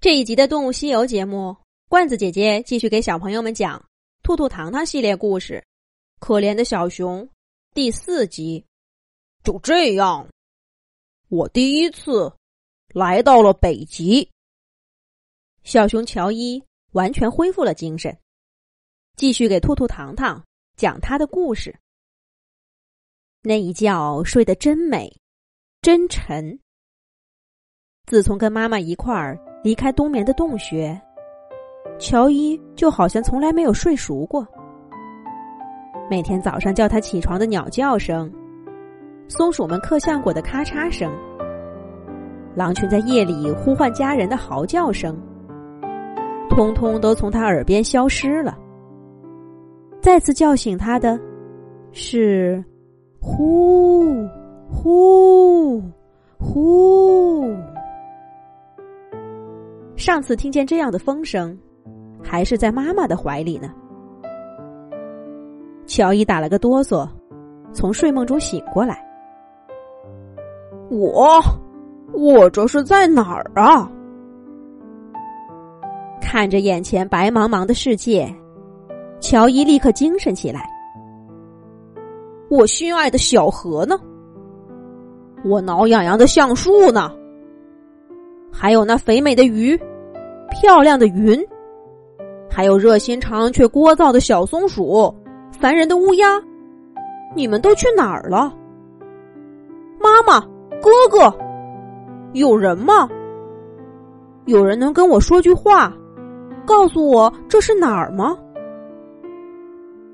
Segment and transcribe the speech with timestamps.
[0.00, 1.56] 这一集的《动物西游》节目，
[1.88, 3.80] 罐子姐姐继续给小朋友们讲
[4.22, 5.54] 《兔兔糖糖》系列故事，
[6.20, 7.24] 《可怜的小熊》
[7.74, 8.64] 第四集。
[9.42, 10.28] 就这样，
[11.28, 12.32] 我第一次
[12.94, 14.30] 来到了北极。
[15.64, 16.62] 小熊乔伊
[16.92, 18.16] 完全恢复了精神，
[19.16, 20.44] 继续给兔兔糖糖
[20.76, 21.76] 讲他的故事。
[23.42, 25.12] 那一觉睡得真美，
[25.82, 26.60] 真沉。
[28.06, 29.36] 自从跟妈妈一块儿。
[29.62, 30.98] 离开冬眠的洞穴，
[31.98, 34.46] 乔伊就好像从来没有睡熟过。
[36.08, 38.32] 每天早上叫他起床的鸟叫声，
[39.28, 41.12] 松鼠们嗑橡果的咔嚓声，
[42.54, 45.14] 狼群在夜里呼唤家人的嚎叫声，
[46.48, 48.56] 通通都从他耳边消失了。
[50.00, 51.18] 再次叫醒他的，
[51.92, 52.64] 是
[53.20, 54.06] 呼
[54.70, 55.82] 呼
[56.38, 57.44] 呼。
[59.98, 61.58] 上次听见这样的风声，
[62.22, 63.68] 还是在妈妈的怀里呢。
[65.86, 67.06] 乔伊打了个哆嗦，
[67.72, 69.04] 从睡梦中醒过来。
[70.88, 71.40] 我，
[72.12, 73.90] 我这是在哪儿啊？
[76.22, 78.32] 看着眼前白茫茫的世界，
[79.18, 80.64] 乔伊立刻精神起来。
[82.48, 83.98] 我心爱的小河呢？
[85.44, 87.12] 我挠痒痒的橡树呢？
[88.58, 89.78] 还有那肥美的鱼。
[90.50, 91.38] 漂亮的云，
[92.50, 95.14] 还有热心肠却聒噪的小松鼠，
[95.52, 96.42] 烦人的乌鸦，
[97.36, 98.50] 你们都去哪儿了？
[100.00, 100.40] 妈妈，
[100.80, 101.32] 哥哥，
[102.32, 103.06] 有人吗？
[104.46, 105.94] 有人能跟我说句话，
[106.64, 108.34] 告诉我这是哪儿吗？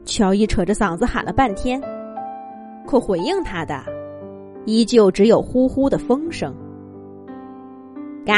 [0.04, 1.80] 乔伊扯着嗓子喊了半天，
[2.88, 3.80] 可回应他的，
[4.64, 6.52] 依旧只有呼呼的风声。
[8.24, 8.34] 嘎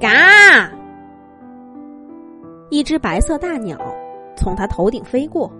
[0.00, 0.70] 嘎。
[2.70, 3.78] 一只白色大鸟
[4.36, 5.52] 从他头顶飞过，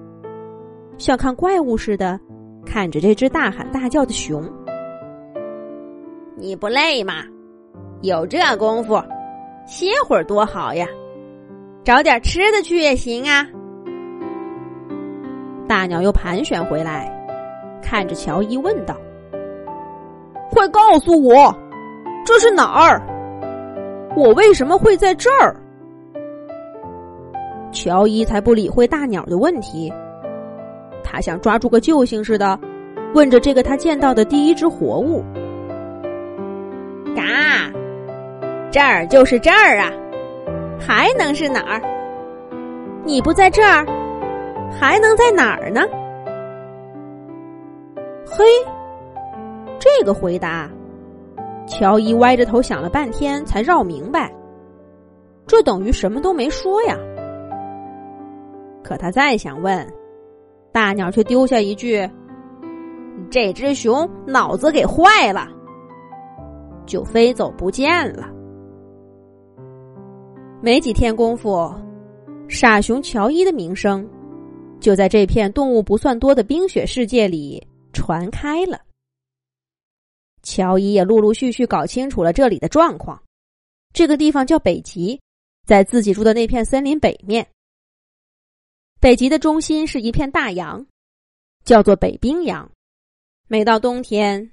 [0.99, 2.19] 像看怪物似的
[2.65, 4.43] 看着这只大喊大叫的熊。
[6.37, 7.23] 你不累吗？
[8.03, 9.03] 有这功夫，
[9.67, 10.87] 歇会儿多好呀！
[11.85, 13.47] 找点吃的去也行啊。
[15.69, 17.11] 大鸟又盘旋回来，
[17.83, 18.97] 看着乔伊问道
[20.51, 21.57] ：“快告诉我，
[22.25, 23.01] 这是哪儿？
[24.17, 25.55] 我为什么会在这儿？”
[27.71, 29.93] 乔伊才不理会大鸟的问题，
[31.05, 32.59] 他像抓住个救星似的，
[33.15, 35.23] 问着这个他见到的第一只活物
[37.15, 37.71] ：“嘎，
[38.71, 39.93] 这儿就是这儿啊，
[40.81, 41.83] 还能是哪儿？
[43.05, 43.85] 你不在这儿，
[44.81, 45.83] 还能在哪儿呢？”
[48.27, 48.45] 嘿，
[49.79, 50.71] 这个回答，
[51.67, 54.33] 乔伊歪着头想了半天才绕明白，
[55.47, 56.97] 这等于什么都没说呀。
[58.83, 59.87] 可他再想问，
[60.73, 62.09] 大鸟却丢下一句
[63.29, 65.49] ：“这只熊脑子给坏了。”
[66.87, 68.29] 就飞走不见了。
[70.63, 71.69] 没几天功夫，
[72.47, 74.09] 傻熊乔伊的名声
[74.79, 77.61] 就在这片动物不算多的冰雪世界里
[77.93, 78.79] 传开了。
[80.47, 83.21] 乔伊也陆陆续续搞清楚了这里的状况。
[83.93, 85.21] 这个地方叫北极，
[85.67, 87.49] 在自己住的那片森林北面。
[89.01, 90.87] 北极的中心是一片大洋，
[91.65, 92.71] 叫做北冰洋。
[93.49, 94.53] 每到冬天，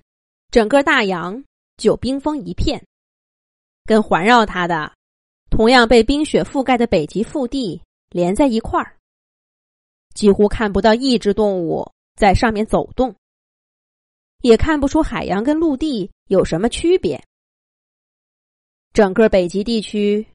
[0.49, 1.43] 整个大洋
[1.77, 2.83] 就冰封一片，
[3.85, 4.91] 跟环绕它的
[5.51, 7.79] 同样被冰雪覆盖的北极腹地
[8.09, 8.97] 连在一块儿，
[10.15, 13.15] 几乎看不到一只动物在上面走动，
[14.43, 17.21] 也看不出海洋跟陆地有什么区别。
[18.93, 20.25] 整个北极地区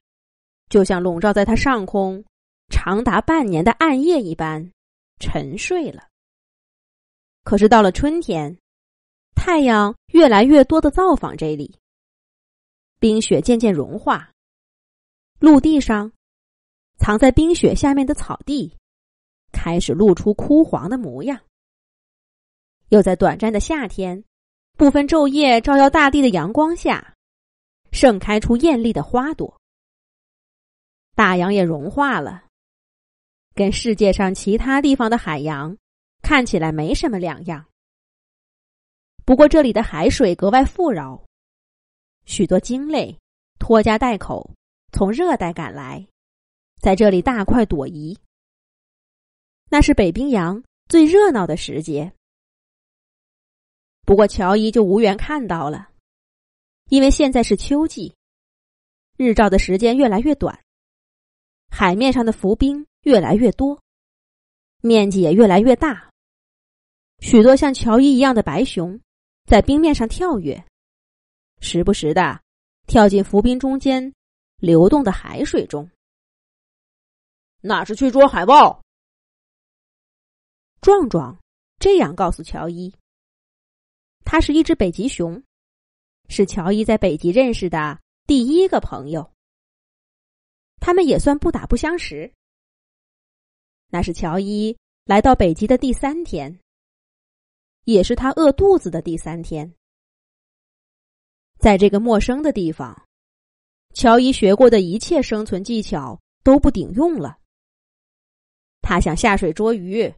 [0.69, 2.23] 就像笼罩在它上空。
[2.71, 4.71] 长达半年的暗夜一般
[5.19, 6.07] 沉睡了。
[7.43, 8.55] 可是到了春天，
[9.33, 11.79] 太阳越来越多的造访这里，
[12.99, 14.31] 冰雪渐渐融化，
[15.39, 16.11] 陆地上
[16.99, 18.77] 藏在冰雪下面的草地
[19.51, 21.41] 开始露出枯黄的模样。
[22.89, 24.23] 又在短暂的夏天，
[24.77, 27.13] 部分昼夜照耀大地的阳光下，
[27.91, 29.59] 盛开出艳丽的花朵。
[31.15, 32.45] 大洋也融化了。
[33.53, 35.75] 跟世界上其他地方的海洋
[36.21, 37.65] 看起来没什么两样，
[39.25, 41.21] 不过这里的海水格外富饶，
[42.25, 43.19] 许多鲸类
[43.59, 44.53] 拖家带口
[44.93, 46.07] 从热带赶来，
[46.81, 48.17] 在这里大快朵颐。
[49.69, 52.11] 那是北冰洋最热闹的时节。
[54.09, 55.91] 不过乔伊就无缘看到了，
[56.85, 58.15] 因为现在是秋季，
[59.17, 60.59] 日照的时间越来越短，
[61.69, 63.79] 海面上的浮冰越来越多，
[64.81, 66.09] 面积也越来越大。
[67.19, 68.99] 许多像乔伊一样的白熊
[69.45, 70.65] 在冰面上跳跃，
[71.59, 72.41] 时不时的
[72.87, 74.11] 跳进浮冰中间
[74.57, 75.87] 流动的海水中。
[77.61, 78.81] 那是去捉海豹。
[80.81, 81.37] 壮壮
[81.77, 82.91] 这样告诉乔伊
[84.31, 85.41] ：“它是一只北极熊，
[86.27, 89.33] 是乔伊在北极认识的第一个朋友。
[90.79, 92.31] 他们也算不打不相识。
[93.87, 96.59] 那是乔伊来到北极的第三天，
[97.85, 99.73] 也是他饿肚子的第三天。
[101.57, 103.07] 在这个陌生的地方，
[103.95, 107.39] 乔伊学过的一切生存技巧都不顶用了。
[108.79, 110.13] 他想下水捉鱼。”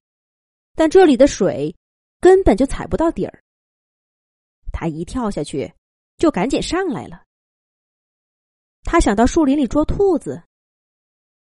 [0.75, 1.73] 但这里的水
[2.19, 3.41] 根本就踩不到底儿，
[4.71, 5.73] 他一跳下去
[6.17, 7.23] 就赶紧上来了。
[8.83, 10.43] 他想到树林里捉兔子，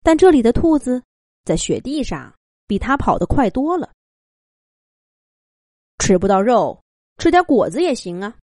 [0.01, 1.03] 但这里的兔子
[1.43, 2.33] 在雪地上
[2.67, 3.91] 比他跑得快多了。
[5.99, 6.83] 吃不到肉，
[7.17, 8.37] 吃点果子也行啊。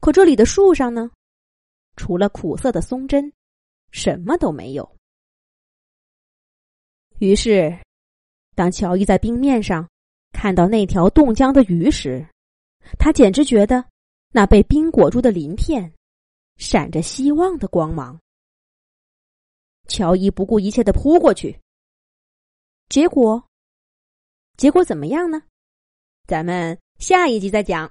[0.00, 1.10] 可这里的树上呢，
[1.96, 3.32] 除了苦涩的松针，
[3.90, 4.96] 什么都没有。
[7.18, 7.78] 于是。
[8.54, 9.88] 当乔伊在冰面上
[10.30, 12.28] 看到那条冻僵的鱼时，
[12.98, 13.84] 他简直觉得
[14.30, 15.92] 那被冰裹住的鳞片
[16.56, 18.20] 闪着希望的光芒。
[19.88, 21.58] 乔伊不顾一切的扑过去，
[22.88, 23.42] 结果，
[24.56, 25.42] 结果怎么样呢？
[26.26, 27.90] 咱们下一集再讲。